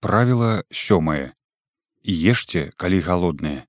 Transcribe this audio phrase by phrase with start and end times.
[0.00, 1.36] Правіла сёмае.
[2.08, 3.66] Ешце, калі галодныя.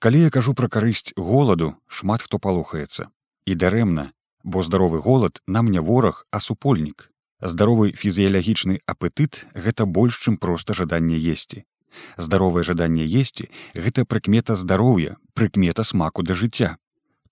[0.00, 3.12] Калі я кажу пра карысць голаду, шмат хто палохаецца.
[3.44, 7.12] І дарэмна, бо здаровы голад нам не вораг, а супольнік.
[7.44, 11.68] Здаровы фізіялагічны апетыт гэта больш, чым проста жаданне есці.
[12.16, 16.78] Здаровае жаданне есці гэта прыкмета здароўя, прыкмета смаку да жыцця.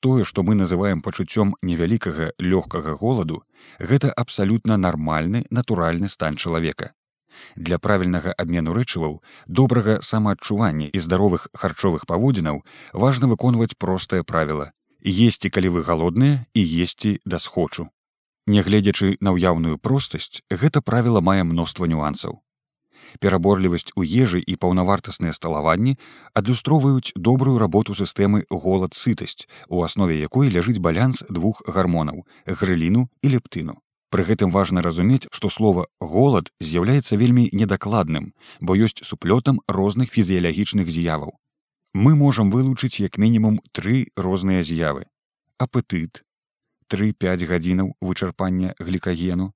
[0.05, 3.45] Тое, што мы называем пачуццём невялікага лёгкага голаду,
[3.81, 6.93] гэта абсалютна нармальны натуральны стан чалавека.
[7.57, 14.73] Для правільнага абмену рэчываў, добрага самаадчування і здаровых харчовых паводзінаў важна выконваць простае правіла:
[15.05, 17.89] есці, калі вы галодныя і есці да схочу.
[18.47, 22.43] Нягледзячы на ўяўную простасць, гэта правіла мае мноства нюансаў.
[23.21, 25.97] Пераборлівасць у ежы і паўнавартасныя сталаванні
[26.35, 33.37] адлюстроўваюць добрую работу сістэмы голад сытасць, у аснове якой ляжыць балянс двух гармонаў грыліну і
[33.37, 33.79] лептыну.
[34.13, 40.91] Пры гэтым важна разумець, што слова голад з'яўляецца вельмі недакладным, бо ёсць суплётам розных фізіялагічных
[40.93, 41.33] з'яваў.
[41.97, 45.09] Мы можам вылучыць як мінімум тры розныя з'явы:
[45.57, 46.21] апетыт,
[46.93, 49.53] 3-5 гадзінаў вычарпання глікагену,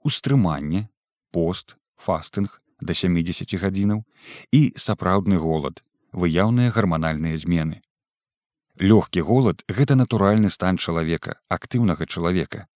[0.00, 0.88] устрыманне,
[1.30, 4.04] пост, фастынг да 70 гадзінаў
[4.56, 7.84] і сапраўдны голад, выяўныя гарманальныя змены.
[8.80, 12.71] Лёгкі голад гэта натуральны стан чалавека, актыўнага чалавека,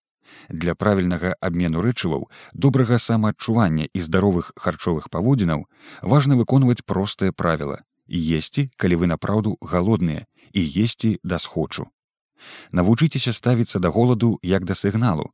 [0.49, 5.67] Для правільнага абмену рэчываў, добрага самаадчування і здаровых харчовых паводзінаў
[6.01, 11.87] важна выконваць простае правіла есці, калі вы напраўду галодныя і есці да схочу.
[12.71, 15.33] Навучыцеся ставіцца да голаду як да сігналу.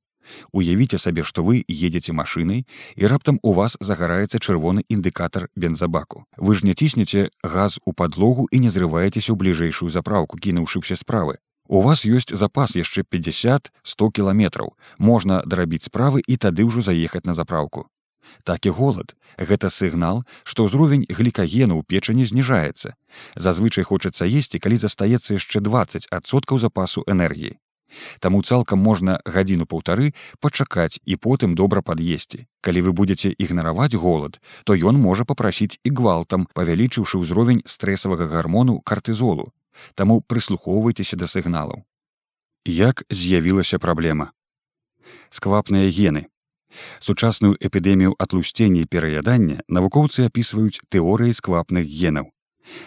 [0.52, 6.26] Уявіце сабе, што вы едзеце машынай і раптам у вас загараецца чырвоны індыкатар бензабаку.
[6.38, 11.44] Вы ж не ціснеце газ у падлогу і не зрываецеся ў бліжэйшую запраўку, кінуўшыся справы.
[11.68, 14.76] У вас ёсць запас яшчэ 50-100 кіламетраў.
[15.00, 17.88] Можна дарабіць справы і тады ўжо заехаць на запраўку.
[18.44, 19.16] Так і голад.
[19.38, 22.96] Гэта сігнал, што ўзровень глікагену ў печані зніжаецца.
[23.36, 27.56] Зазвычай хочацца есці, калі застаецца яшчэ 20соткаў запасу энергіі.
[28.20, 32.46] Таму цалкам можна гадзіну паўтары пачакаць і потым добра пад'есці.
[32.66, 38.82] Калі вы будзеце ігнараваць голад, то ён можа папрасіць і гвалтам, павялічыўшы ўзровень стрэсавага гармону
[38.82, 39.54] картызолу,
[39.96, 41.84] Таму прыслухоўвайцеся да сігналаў.
[42.66, 44.32] Як з'явілася праблема?
[45.30, 46.28] Сквапныя гены.
[47.00, 52.32] Сучасную эпідэмію атлусцення і пераядання навукоўцы апісваюць тэорыі сквапных генаў.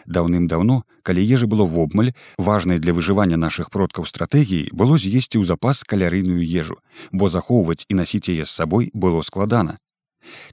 [0.07, 5.85] Даўным-даўно, калі ежа было вобмаль, важнай для выжывання нашых продкаў стратэгіі было з'есці ў запас
[5.85, 6.81] калярыйную ежу,
[7.13, 9.77] бо захоўваць і насіць яе з сабой было складана.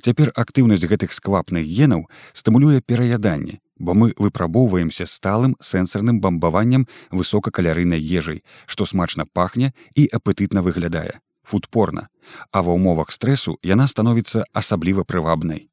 [0.01, 8.41] Цяпер актыўнасць гэтых сквапных генаў стымулюе пераяданне, бо мы выпрабоўваемся сталым сэнсарным бамбаваннем высокакалярыйнай ежай,
[8.65, 12.07] што смачна пахне і апетытна выглядае футпорна,
[12.51, 15.67] а ва ўмовах стрэсу яна становіцца асабліва прывабнай.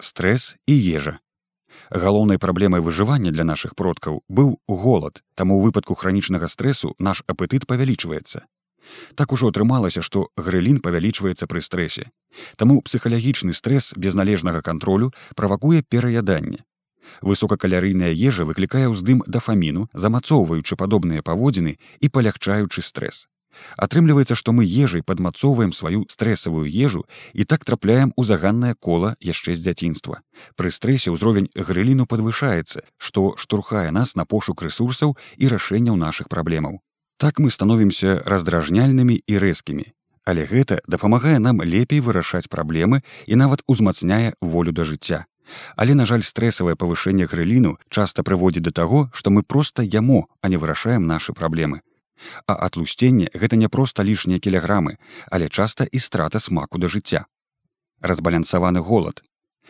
[0.00, 1.18] Стрэс і ежа.
[1.90, 7.66] Галоўнай праблемай выжывання для нашых продкаў быў голад, таму ў выпадку хранічнага стрэсу наш апетыт
[7.66, 8.46] павялічваецца.
[9.18, 12.10] Так ужо атрымалася, што грылін павялічваецца пры стрэсе.
[12.56, 16.62] Таму псіхалагічны стрэс без належнага кантролю правакуе пераяданне.
[17.20, 23.26] Высокакалярыйная ежа выклікае ўздым дафаміну, замацоўваючы падобныя паводзіны і палягчаючы стрэс.
[23.76, 29.54] Атрымліваецца, што мы ежай падмацоўваем сваю стрэсавую ежу і так трапляем у заганнае кола яшчэ
[29.54, 30.20] з дзяцінства.
[30.56, 36.80] Пры стрэсе ўзровень грыліну падвышаецца, што штурхае нас на пошук рэсурсаў і рашэнняў нашых праблемаў.
[37.18, 39.86] Так мы становімся раздражняльнымі і рэзкімі.
[40.24, 45.24] Але гэта дапамагае нам лепей вырашаць праблемы і нават узмацняе волю да жыцця.
[45.76, 50.48] Але, на жаль, стрэсавае павышэнне грыліну часта прыводзіць да таго, што мы проста яму, а
[50.48, 51.80] не вырашаем нашы праблемы.
[52.46, 54.96] А атлусценне гэта не проста лішнія кілаграмы,
[55.30, 57.26] але часта і страта смаку да жыцця.
[58.00, 59.22] Разбалянсаваны голад.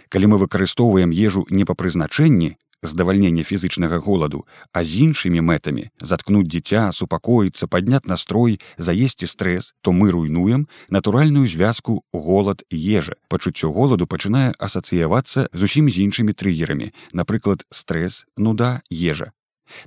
[0.09, 6.49] Калі мы выкарыстоўваем ежу не па прызначэнні, здавальнення фізычнага голаду, а з іншымі мэтамі заткнуць
[6.49, 13.17] дзіця, супакоіцца, падняць настрой, заесці стрэс, то мы руйнуем натуральную звязку голад ежа.
[13.29, 19.33] Пачуццё голаду пачынае асацыявацца зусім з іншымі трыгерамі, напрыклад, стрэс, нуда, ежа.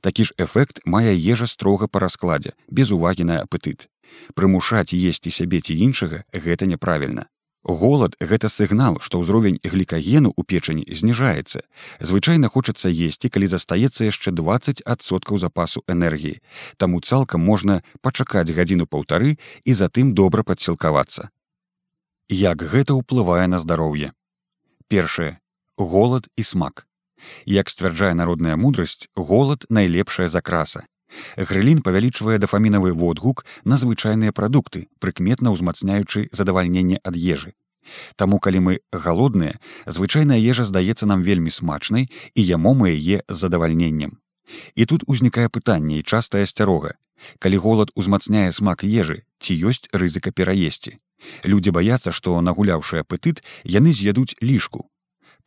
[0.01, 3.87] Такі ж эфект мае ежа строга па раскладзе, без увагі на апетыт.
[4.33, 7.27] Прымушаць есці сябе ці іншага гэта няправільна.
[7.67, 11.67] Голад гэта сігнал, што ўзровень глікагену ў печані зніжаецца.
[11.99, 16.39] Звычайна хочацца есці, калі застаецца яшчэ 20соткаў запасу энергіі.
[16.79, 19.35] Таму цалкам можна пачакаць гадзіну паўтары
[19.67, 21.27] і затым добра падсілкавацца.
[22.31, 24.15] Як гэта ўплывае на здароўе?
[24.87, 25.43] Першае
[25.75, 26.87] голад і смак.
[27.45, 30.87] Як сцвярджае народная мудрасць, голад найлепшая закраса.
[31.37, 37.53] Грылін павялічвае дафамінавы водгук на звычайныя прадукты, прыкметна ўзмацняючы задавальненне ад ежы.
[38.15, 43.35] Таму калі мы галодныя, звычайная ежа здаецца нам вельмі смачнай і яму мы яе з
[43.35, 44.19] задавальненнем.
[44.75, 46.95] І тут узнікае пытанне і частая асцярога.
[47.39, 50.99] Калі голад узмацняе смак ежы, ці ёсць рызыка пераесці.
[51.43, 54.85] Людзі баяцца, што нагуляўшы апетыт, яны з'ядуць лішку,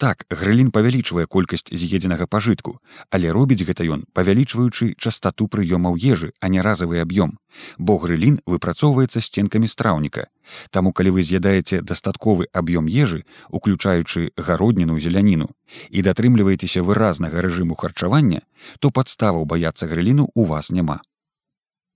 [0.01, 2.73] Так, грылін павялічвае колькасць з'едзенага пажытку,
[3.13, 7.35] але робіць гэта ён, павялічваючы частату прыёмаў ежы, а не разавы аб'ём.
[7.77, 10.25] Бо грылін выпрацоўваецца сценкамі страўніка.
[10.71, 15.53] Таму калі вы з'ядаеце дастатковы аб'ём ежы, уключаючы гародніну зеляніну
[15.91, 18.41] і датрымліваецеся выразнага рэжыму харчавання,
[18.81, 21.05] то падставаў баяцца грыліну у вас няма.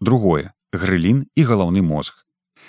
[0.00, 2.23] Другое грылін і галаўны мозг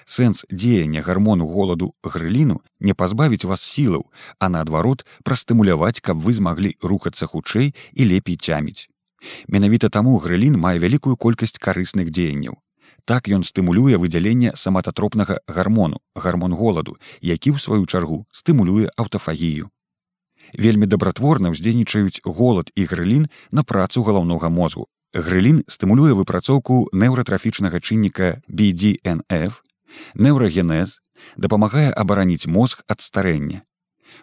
[0.06, 4.06] сэнс дзеяння гармону голаду грыліну не пазбавіць вас сілаў,
[4.40, 8.88] а наадварот прастымуляваць, каб вы змаглі рухацца хутчэй і лепей цяміць.
[9.48, 12.62] Менавіта таму грылін мае вялікую колькасць карысных дзеянняў.
[13.06, 19.70] Так ён стымулюе выдзяленне самататропнага гармону, гармон голаду, які ў сваю чаргу стымулюе аўтафагію.
[20.54, 24.86] Вельмі дабратворна ўздзейнічаюць голад і грылін на працу галаўнога мозгу.
[25.14, 29.65] Грылін стымулюе выпрацоўку неўратрафічнага чынніка BDNF,
[30.16, 31.00] Неўрагенез
[31.38, 33.64] дапамагае абараніць мозг ад старэння.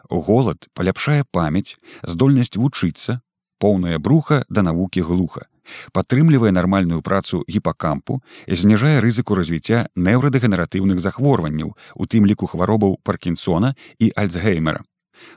[0.08, 3.20] Голад паляпшае памяць, здольнасць вучыцца,
[3.58, 5.46] поўнае бруха да навукі глуха,
[5.92, 14.12] падтрымлівае нармальную працу гіпакампу, зніжае рызыку развіцця неўрадэгенератыўных захворванняў, у тым ліку хваробаў паркінсона і
[14.16, 14.82] альцгеймера.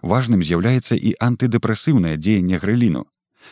[0.02, 3.06] Важным з'яўляецца і антыдэпрэсыўнае дзеянне грыліну.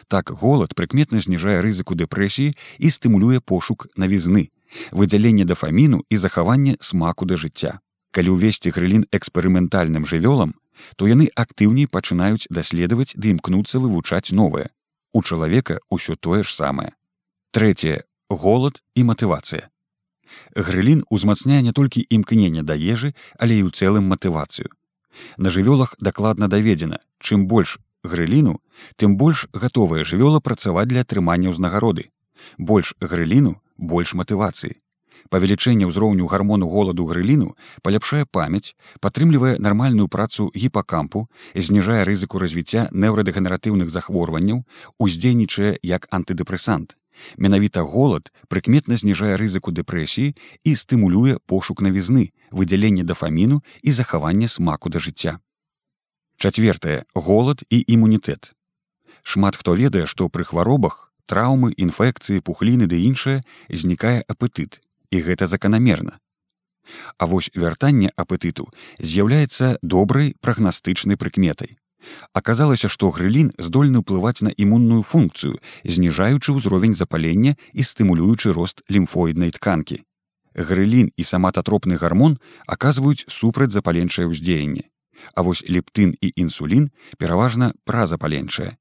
[0.07, 4.49] Так голад прыкметна зніжае рызыку дэпрэсіі і стымулюе пошук навізны,
[4.91, 7.79] выдзяленне дафаміну і захаванне смаку да жыцця.
[8.11, 10.53] Калі ўвесці грылін эксперыментальным жывёлам,
[10.95, 14.69] то яны актыўней пачынаюць даследаваць ды імкнуцца вывучаць новае.
[15.13, 16.93] У чалавека ўсё тое ж самае.
[17.53, 19.69] Трэцяе голад і матывацыя.
[20.55, 24.69] Грылін узмацняе не толькі імкнення да ежы, але і ў цэлым матывацыю.
[25.37, 28.61] На жывёлах дакладна даведзена, чым больш грыліну,
[28.97, 32.09] тым больш гатовая жывёла працаваць для атрымання ўзнагароды.
[32.57, 34.79] Больш грыліну больш матывацыі.
[35.29, 43.89] Павелічэнне ўзроўню гармону голаду грыліну паляпшае памяць, падтрымлівае нармальную працу гіпакампу, зніжае рызыку развіцця неўрадэгенератыўных
[43.89, 44.65] захворванняў,
[44.99, 46.97] уздзейнічае як антыдэпрэсант.
[47.37, 50.33] Менавіта голад прыкметна зніжае рызыку дэпрэсіі
[50.63, 55.37] і стымулюе пошук навізны, выдзяленне дафаміну і захаванне смаку да жыцця.
[56.37, 58.53] Чацвертае голад і імунітэт.
[59.23, 64.81] Шмат хто ведае, што пры хваробах траўмы, інфекцыі, пухліны ды іншае знікае апетыт
[65.11, 66.19] і гэта заканамерна.
[67.17, 68.67] А вось вяртанне апетыту
[68.99, 71.77] з'яўляецца добрай прагнастычнай прыкметай.
[72.33, 79.55] Аказалася, што грылін здольны ўплываць на імунную функцыю, зніжаючы ўзровень запалення і стымулюючы рост лімфоіднай
[79.55, 80.03] тканкі.
[80.53, 82.37] Грылін і самататропны гармон
[82.67, 84.83] аказваюць супрацьзапаленчае ўздзеянне.
[85.33, 88.75] А вось лептын і інсулін пераважна празапаленчае.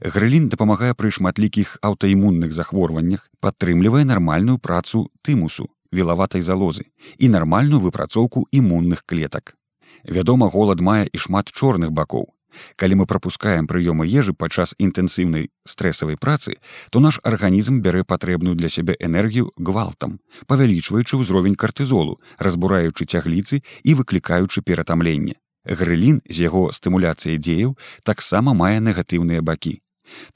[0.00, 8.46] Грылін дапамагае пры шматлікіх аўтаімунных захворваннях, падтрымлівае нармальную працу тымусу, вілаватай залозы і нармальную выпрацоўку
[8.50, 9.56] імунных клетак.
[10.04, 12.34] Вядома, голад мае і шмат чорных бакоў.
[12.76, 16.56] Калі мы прапускаем прыёмы ежы падчас інтэнсіўнай стрэсавай працы,
[16.90, 23.94] то наш арганізм бярэ патрэбную для сябе энергію гвалтам, павялічваючы ўзровень картызолу, разбураючы цягліцы і
[23.94, 25.34] выклікаючы ператамленне.
[25.64, 29.80] Грылін з яго стымуляцыяй дзеяў таксама мае негатыўныя бакі.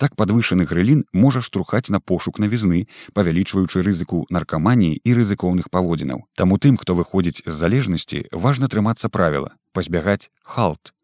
[0.01, 6.25] Так падвышаны грылін можа штурхаць на пошук навізны, павялічваючы рызыку наркаманіі і рызыкоўных паводзінаў.
[6.35, 10.95] Таму тым, хто выходзіць з залежнасці, важна трымацца правіла, пазбягаць халт.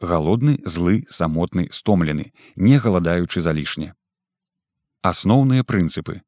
[0.00, 3.94] Галодны, злы, самотны, стомлены, не галадаючы залішне.
[5.02, 6.22] Асноўныя прынцыпы.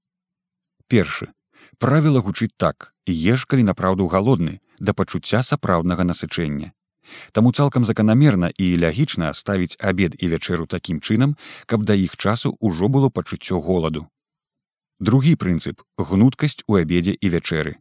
[0.89, 1.31] Першы.
[1.79, 6.75] Правіла гучыць так: еш, калі напраўду галодны, да пачуцця сапраўднага насычэння.
[7.33, 12.57] Таму цалкам заканамерна і лягічна ставіць абед і вячэру такім чынам, каб да іх часу
[12.61, 14.07] ўжо было пачуццё голаду.
[15.01, 17.77] Другі прынцып гнуткасць у абедзе і вячэры.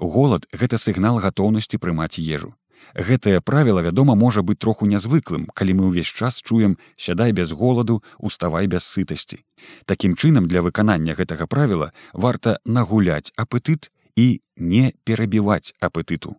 [0.00, 2.54] Голад гэта сігнал гатоўнасці прымаць ежу.
[2.94, 8.02] Гэтае правіла, вядома, можа быць троху нязвыклым, калі мы ўвесь час чуем сядай без голаду,
[8.18, 9.42] уставай без сытасці.
[9.84, 16.36] Такім чынам для выканання гэтага правіла варта нагуляць апетыт і не перабіваць апетыту.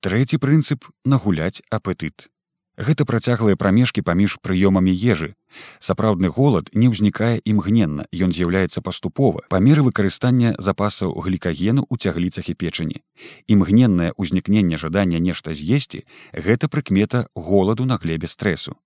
[0.00, 2.30] Трэці прынцып нагуляць апетыт.
[2.78, 5.34] Гэта працяглыя прамежкі паміж прыёмамі ежы.
[5.82, 12.46] Сапраўдны голад не ўзнікае імгненна, ён з'яўляецца паступова па меры выкарыстання запасаў глікагену ў цягліцах
[12.46, 13.02] і печані.
[13.50, 18.78] Імгненнае ўзнікненне жадання нешта з'есці гэта прыкмета голаду на глебе стрэсу.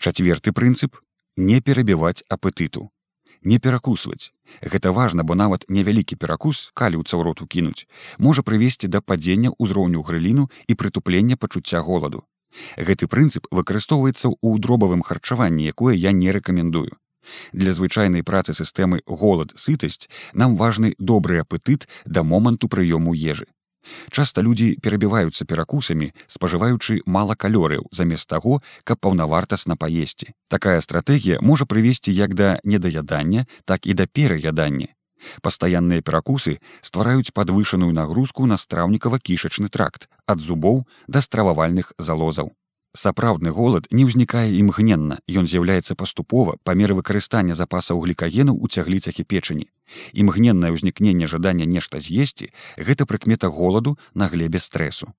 [0.00, 0.96] Чацверты прынцып
[1.36, 2.88] не перабіваць апетыту.
[3.42, 4.32] Не перакусваць.
[4.62, 7.86] Гэта важна, бо нават невялікі перакус каліўца ў роту кінуць,
[8.18, 12.24] можа прывесці да падзення ўзроўню грыліну і прытуплення пачуцця голаду.
[12.76, 16.90] Гэты прынцып выкарыстоўваецца ў дробавым харчаванні, якое я не рэкамендую.
[17.52, 23.46] Для звычайнай працы сістэмы голад сытасць нам важны добры апетыт да моманту прыёму ежы.
[24.10, 30.32] Часта людзі перабіваюцца перакусамі, спажываючы мала калорыяў замест таго, каб паўнавартасна паесці.
[30.48, 34.94] Такая стратэгія можа прывесці як да недаядання, так і да пераядання.
[35.42, 42.52] Пастаянныя перакусы ствараюць падвышаную нагрузку на страўнікава-кішачны тракт ад зубоў да стрававальных залозаў.
[42.92, 49.20] Сапраўдны голад не ўзнікае імгненна, ён з'яўляецца паступова па меры выкарыстання запасаў глікагену ў цягліцах
[49.22, 49.66] і печані.
[50.10, 55.14] Імгненнае ўзнікненне жадання нешта з'есці гэта прыкмета голаду на глебе стрэсу.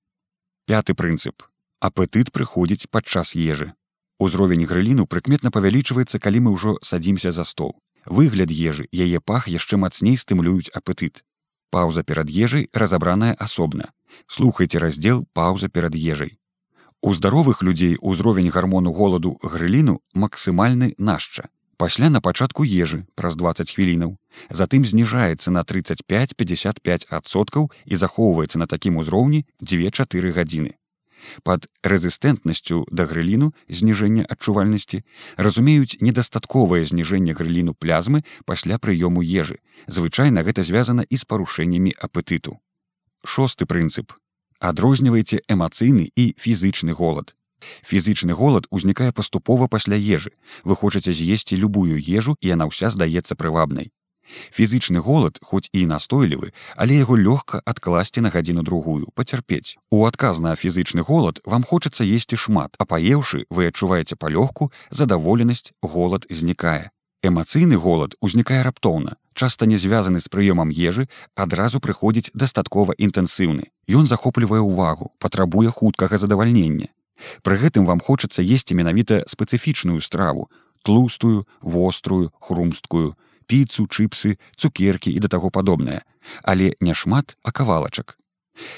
[0.68, 1.48] Пяты прынцып.
[1.80, 3.72] Апетыт прыходзіць падчас ежы.
[4.20, 7.80] Узровень грыліну прыкметна павялічваецца, калі мы ўжо садзімся за стол.
[8.04, 11.24] Выгляд ежы, яе пах яшчэ мацней стымулююць апетыт.
[11.72, 13.90] Паўза перад ежай разабраная асобна.
[14.28, 16.36] Слухайце раздзел паўза перад ежай.
[17.04, 21.48] У здаровых людзей узровень гармону голаду грыліну максімальны нашча.
[21.76, 24.18] Пасля на пачатку ежы праз 20 хвілінаў.
[24.50, 30.78] Затым зніжаецца на 35-55соткаў і захоўваецца на такім узроўні 2-4 гадзіны.
[31.42, 35.02] Пад рэзістэнтнасцю да грыліну зніжэння адчувальнасці
[35.36, 39.58] разумеюць недастатковае зніжэнне грыліну плязмы пасля прыёму ежы.
[39.90, 42.62] Звычайна гэта звязана і з парушэннямі апетыту.
[43.26, 44.14] Шосты прынцып
[44.62, 47.34] адрознівайце эмацыйны і фізычны голад.
[47.82, 50.30] Фізычны голад узнікае паступова пасля ежы.
[50.64, 53.90] Вы хочаце з'есці любую ежу і яна ўся здаецца прывабнай.
[54.54, 59.76] Фізычны голад, хоць і настойлівы, але яго лёгка адкласці на гадзіну другую, пацярпець.
[59.90, 65.72] У адказ на фізычны голад вам хочацца есці шмат, а паеўшы, вы адчуваеце палёгку, задаволенасць,
[65.82, 66.90] голад знікае.
[67.22, 71.06] Эмацыйны голад узнікае раптоўна, часта не звязаны з прыёмам ежы,
[71.38, 73.70] адразу прыходзіць дастаткова інтэнсіўны.
[73.86, 76.90] Ён захоплівае ўвагу, патрабуе хуткага задавальнення.
[77.46, 80.50] Пры гэтым вам хочацца есці менавіта спецыфічную страву,
[80.82, 83.14] тлустую, вострую, хрумсткую,
[83.46, 86.02] піцу, чыпсы, цукеркі і да таго падобнае,
[86.42, 88.18] але няшмат, а кавалачак.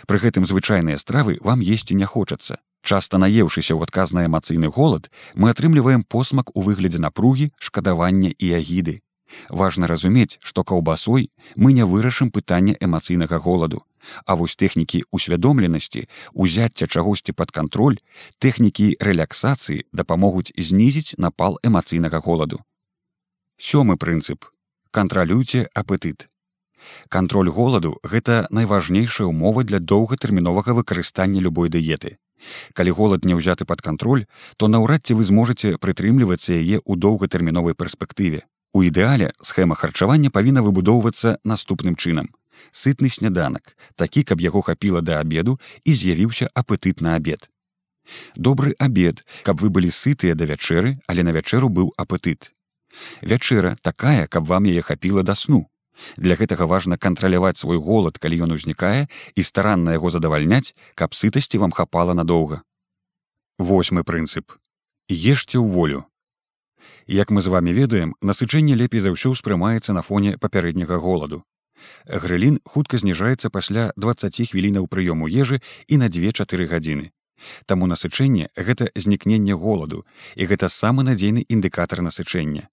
[0.05, 5.49] Пры гэтым звычайныя стравы вам есці не хочацца, Часта наеўшыся ў адказны эмацыйны голад, мы
[5.51, 9.01] атрымліваем посмак у выглядзе напругі, шкадавання і агіды.
[9.49, 13.81] Важна разумець, што каўбасой мы не вырашым пытання эмацыйнага голаду.
[14.29, 16.05] А вось тэхнікі усвядомленасці,
[16.37, 17.97] узяцця чагосьці пад кантроль,
[18.39, 22.61] тэхнікі рэляксацыі дапамогуць знізіць напал эмацыйнага голаду.
[23.57, 24.45] Сёмы прынцып.
[24.91, 26.29] Кантралюйце апетыт.
[27.09, 32.21] Кантроль голаду гэта найважнейшая ўмова для доўгатэрміновага выкарыстання любой дыеты.
[32.73, 37.75] Калі голад не ўзяты пад кантроль, то наўрад ці вы зможаце прытрымлівацца яе ў доўгатэрміновай
[37.75, 38.45] перспектыве.
[38.75, 42.31] У ідэале схема харчавання павінна выбудоўвацца наступным чынам.
[42.73, 47.49] Сытны сняданак, такі, каб яго хапіла да абеду і з'явіўся апетыт на абед.
[48.37, 52.53] Добры абед, каб вы былі сытыя да вячэры, але на вячэру быў апетыт.
[53.23, 55.69] Вячэра такая, каб вам яе хапіла да сну.
[56.17, 61.59] Для гэтага важна кантраляваць свой голад, калі ён узнікае і старанна яго задавальняць, каб сытасці
[61.59, 62.63] вам хапала надоўга.
[63.59, 64.59] Восьмы прынцып.
[65.09, 66.05] Ешце ў волю.
[67.07, 71.45] Як мы з вами ведаем, насычэнне лепей за ўсё ўспрымаецца на фоне папярэдняга голаду.
[72.09, 77.13] Грылін хутка зніжаецца пасля 20 хвілінаў прыёму ежы і на 2-4 гадзіны.
[77.67, 82.69] Таму насычэнне гэта знікненне голаду і гэта самы надзейны індыкатар насычэння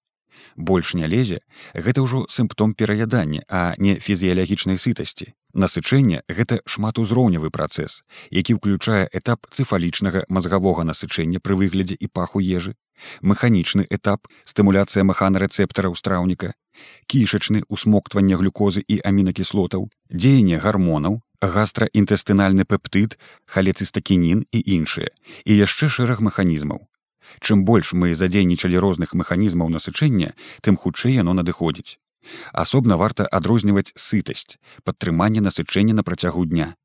[0.56, 1.40] больш не лезе
[1.76, 5.34] гэта ўжо сімптом пераядання а не фізіялагічнай сытасці.
[5.54, 12.76] Насычэнне гэта шматузроўневы працэс які ўключае этап цыфалічнага мазгавога насычэння пры выглядзе і паху ежы
[13.22, 16.54] механічны этап стымуляцыя маханарэцэптараў страўніка
[17.08, 23.18] кішачны усмоктванне глюкозы і амінакіслотаў дзеянне гармонаў гастраінтэстынальны пептыд
[23.50, 25.10] халецыстакінін і іншыя
[25.46, 26.86] і яшчэ шэраг механізмаў
[27.40, 31.98] Чым больш мы задзейнічалі розных механізмаў насычэння, тым хутчэй яно надыходзіць.
[32.54, 36.76] Асобна варта адрозніваць сытасць, падтрыманне насычэння на працягу дня.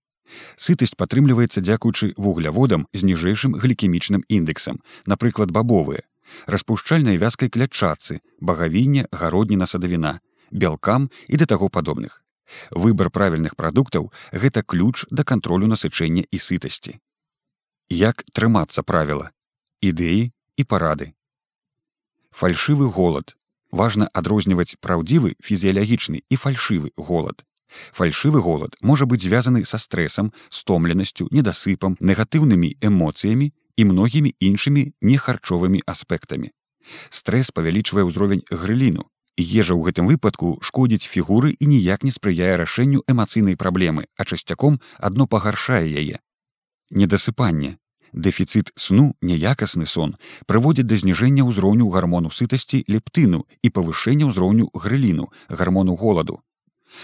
[0.56, 6.02] Сытасць падтрымліваецца дзякуючы вугляводам з ніжэйшым глікемічным індексам, напрыклад бабовыя,
[6.46, 12.22] распушчальнай вязкай клятчацы, багавінне, гародніна садавіна, бялкам і да таго падобных.
[12.70, 16.98] Выбар правільных прадуктаў гэта ключ да кантролю насычэння і сытасці.
[17.90, 19.30] Як трымацца правіла
[19.82, 21.12] ідэі і парады.
[22.30, 23.36] Фальшывы голад.
[23.70, 27.44] Важна адрозніваць праўдзівы фізіялагічны і фальшывы голад.
[27.92, 35.82] Фальшывы голад можа быць звязаны са стрэсам, стомленасцю, недасыпам, негатыўнымі эмоцыямі і многімі іншымі нехарчовымі
[35.86, 36.52] аспектамі.
[37.10, 43.04] Стрэс павялічвае ўзровень грыліну Ежа ў гэтым выпадку шкодзіць фігуры і ніяк не спрыяе рашэнню
[43.04, 46.24] эмацыйнай праблемы, а часцяком адно пагаршае яе.
[46.88, 47.76] Недасыпанне.
[48.16, 50.16] Дэфіцыт сну, неякасны сон
[50.48, 56.40] прыводзіць да зніжэння ўзроўню гармону сытасці лептыну і павышэння ўзроўню грыліну, гармону голаду.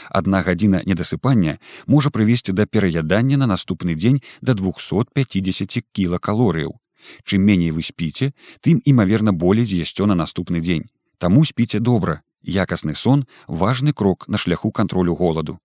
[0.09, 6.81] Адна гадзіна недасыпання можа прывесці да пераядання на наступны дзень да 250 кілакалорыяў.
[7.29, 8.33] Чым меней вы спіце,
[8.65, 10.89] тым імаверна болей з'ясцё на наступны дзень.
[11.19, 15.59] Таму спіце добра, якасны сон важны крок на шляху кантролю голаду.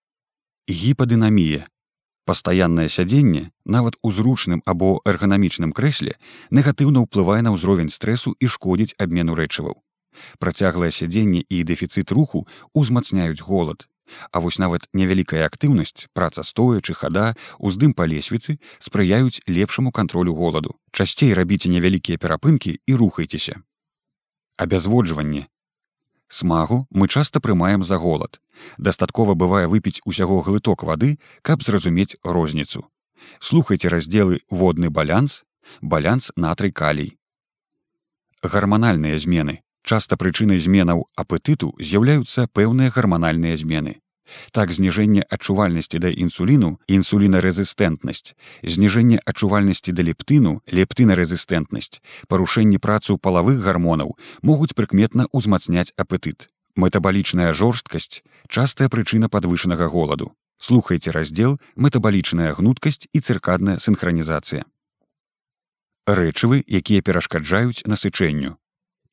[0.68, 1.72] Гіпадынамія.
[2.27, 6.17] Пастаяннае сядзенне, нават у зручным або эрганамічным крэсле
[6.51, 9.79] негатыўна ўплывае на ўзровень стрэсу і шкодзіць абмену рэчываў.
[10.43, 12.43] Працяглае сядзенне і дэфіцыт руху
[12.75, 13.88] ўзмацняюць голад.
[14.31, 20.75] А вось нават невялікая актыўнасць, праца стоячы хада, уздым па лесвіцы спрыяюць лепшаму кантролю голаду.
[20.91, 23.63] Часцей рабіце невялікія перапынкі і рухайцеся
[24.57, 25.48] абязводжванне
[26.27, 28.39] смагу мы часта прымаем за голад.
[28.77, 32.86] Дастаткова бывае выпіць усяго глыток вады каб зразумець розніцу.
[33.39, 35.43] Слухайте раздзелы водны балянс
[35.81, 37.17] балянс натрый калій
[38.41, 39.63] гарманальныя змены.
[39.84, 44.01] Часта прычынай зменаў апетыту з'яўляюцца пэўныя гарманальныя змены
[44.51, 54.15] Так зніжэнне адчувальнасці да інсуліну інсулінарэзістэнтнасць, зніжэнне адчувальнасці да лептыну, лептынарэзістэнтнасць, парушэнні працу палавых гармонаў
[54.41, 56.48] могуць прыкметна ўзмацняць апетыт.
[56.75, 60.34] Метабалічная жорсткасць частая прычына падвышанага голаду.
[60.60, 64.65] Слухайце раздзел метабалічная гнуткасць і цыркадная синхронізацыя.
[66.07, 68.55] Рэчывы, якія перашкаджаюць насычэнню.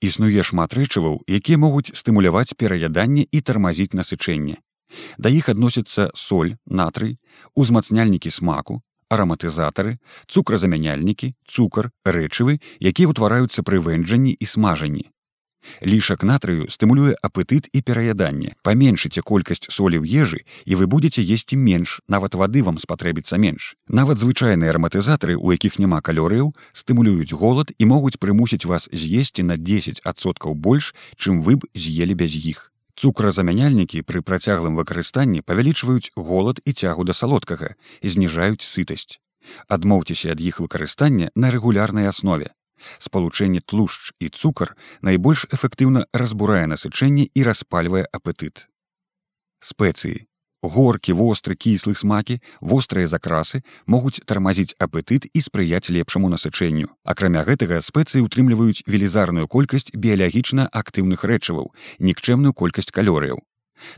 [0.04, 4.60] Існуе шмат рэчываў, якія могуць стымуляваць пераяданне і тармазіць насычэнне.
[5.18, 7.18] Да іх адносяцца соль, натрый,
[7.54, 9.98] узмацняльнікі смаку, араматызатары,
[10.28, 15.10] цукразамяняльнікі, цукар, рэчывы, якія ўтвараюцца пры вэнджанні і смажанні.
[15.80, 18.52] Лішак натрыю стымулюе апетыт і пераяданне.
[18.62, 23.72] Паменшыце колькасць солі ў ежы і вы будзеце есці менш, нават вады вам спатрэбіцца менш.
[23.88, 29.56] Нават звычайныя араматызатары, у якіх няма калорыяў, стымулююць голад і могуць прымусіць вас з'есці на
[29.56, 32.73] 10соткаў больш, чым вы б з'елі без іх.
[32.94, 39.18] Цукразамяняльнікі пры працяглым выкарыстанні павялічваюць голад і цягу да салодкага зніжаюць сытасць.
[39.68, 42.54] Адмоўцеся ад іх выкарыстання на рэгулярнай аснове.
[42.98, 48.68] Спалучэнне тлушч і цукар найбольш эфектыўна разбурае насычэнне і распальвае апетыт.
[49.60, 50.26] Спецыі
[50.64, 56.88] горкі востры кіслы смакі вострыя закрасы могуць тармазіць апетыт і спрыяць лепшаму насычэнню.
[57.04, 63.44] Акрамя гэтага спецыі ўтрымліваюць велізарную колькасць біялагічна актыўных рэчываў нікчэмную колькасць калорыяў.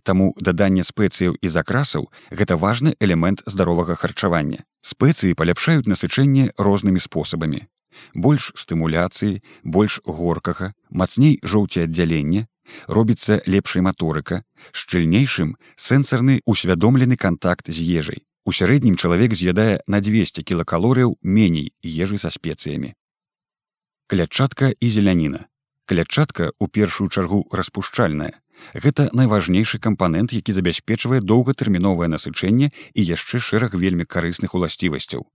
[0.02, 4.64] Таму даданне спецыяў і закрасаў гэта важны элемент здаровага харчавання.
[4.80, 7.66] Спецыі паляпшаюць насычэнне рознымі спосабамі.
[8.14, 12.46] Больш стымуляцыі больш горкага мацней жоўці аддзялення
[12.86, 18.24] робіцца лепшай маторыка шчыльнейшым сэнсарны усвядомлены контакт з ежай.
[18.46, 22.94] У сярэднім чалавек з'ядае на 200 кілакалорыяў меней ежы са спецыямі.
[24.06, 25.46] Клятчатка і зеляніна.
[25.86, 28.38] Клятчатка у першую чаргу распушчальная.
[28.74, 35.26] Гэта найважнейшы кампанент які забяспечвае доўгатэрміновае насычэнне і яшчэ шэраг вельмі карысных уласцівасцяў.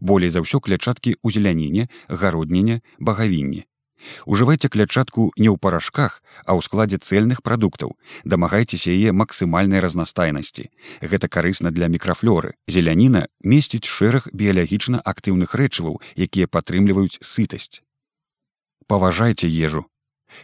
[0.00, 3.66] Болей за ўсё клятчаткі ў зеляніне гародніне багавінні
[4.26, 7.94] Ужывайце клятчатку не ў парашках, а ў складзе цэльных прадуктаў.
[8.24, 10.70] Дамагайцеся яе максімальнай разнастайнасці.
[11.00, 12.54] Гэта карысна для мікрафлоры.
[12.66, 17.82] Зеляніна месціць шэраг біялагічна актыўных рэчываў, якія падтрымліваюць сытасць.
[18.86, 19.86] Паважайце ежу.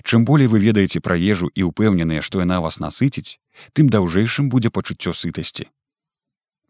[0.05, 3.40] Чым болей вы ведаеце пра ежу і ўпэўненыя, што яна вас насыціць,
[3.73, 5.68] тым даўжэйшым будзе пачуццё сытасці.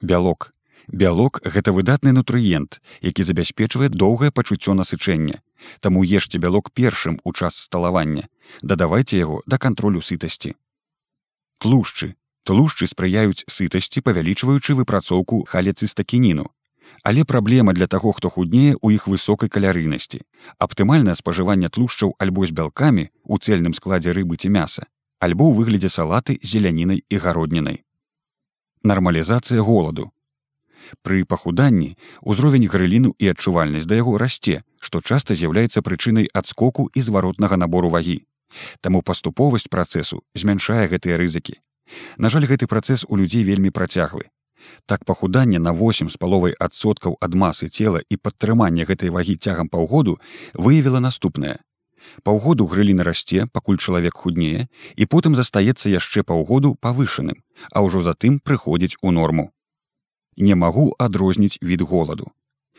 [0.01, 0.53] Бялок.
[0.88, 5.44] Бялок гэта выдатны нутрыент, які забяспечвае доўгае пачуццё насычэння.
[5.81, 8.24] Таму ешце бялок першым у час сталавання,
[8.62, 10.57] дадавайце яго да кантролю сытасці.
[11.61, 12.16] Тлушчы.
[12.48, 16.48] Тлушчы спрыяюць сытасці, павялічваючы выпрацоўку халецыстакініну.
[17.05, 20.24] Але праблема для таго, хто худнее ў іх высокай калярыйнасці.
[20.57, 24.88] Аптымальнае спажыванне тлушчаў альбо з бялкамі у цельным складзе рыбы ці мяса,
[25.20, 27.85] альбо ў выглядзе салаты зелянінай і гароднінай.
[28.88, 30.09] Нармалізацыя голаду
[31.03, 37.01] Пры пахуданні ўзровень грыліну і адчувальнасць да яго расце, што часта з'яўляецца прычынай адскоку і
[37.01, 38.25] зваротнага набору вагі.
[38.81, 41.61] Таму паступовасць працэсу змяншае гэтыя рызыкі.
[42.17, 44.29] На жаль, гэты працэс у людзей вельмі працяглы.
[44.87, 49.69] Так пахуданне на 8 з паловай адсоткаў ад масы цела і падтрыманне гэтай вагі цягам
[49.69, 50.19] паўгоду
[50.55, 51.59] выявіла наступнае.
[52.25, 58.41] Паўгоду грыліна расце, пакуль чалавек худнее, і потым застаецца яшчэ паўгоду павышаным, а ўжо затым
[58.41, 59.53] прыходзіць у норму
[60.38, 62.31] не магу адрозніць від голаду.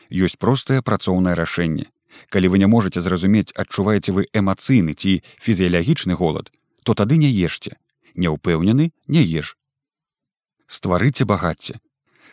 [0.09, 1.85] Ёсць простае працоўнае рашэнне.
[2.33, 6.49] Калі вы не можете зразумець, адчуваеце вы эмацыйны ці фізіялагічны голад,
[6.83, 7.77] то тады не ешце
[8.15, 9.55] не ўпэўнены не еш
[10.67, 11.79] стварыце багацце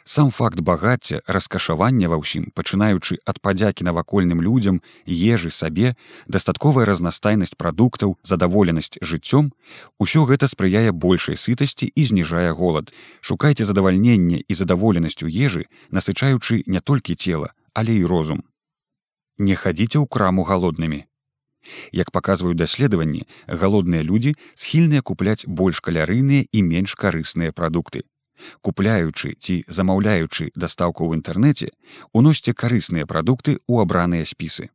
[0.09, 5.99] сам факт багацця раскашавання ва ўсім пачынаючы ад падзякі навакольным людзям ежы сабе
[6.31, 9.51] дастатковая разнастайнасць прадуктаў задаволенасць жыццём
[9.99, 12.95] усё гэта спрыяе большай сытасці і зніжае голад.
[13.21, 18.47] Шукайце задавальнення і задаволенасцю ежы насычаючы не толькі цела але і розум.
[19.42, 21.03] Не хадзіце ў краму галоднымі.
[21.90, 28.07] Як паказваюць даследаванні, галодныя людзі схільныя купляць больш калярыйныя і менш карысныя прадукты
[28.61, 31.68] купляючы ці замаўляючы дастаўку ў інтэрнэце
[32.12, 34.70] уносьце карысныя прадукты ў абраныя спісы